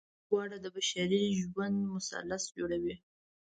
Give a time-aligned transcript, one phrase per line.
[0.03, 2.95] دا درې واړه د بشري ژوند مثلث جوړوي.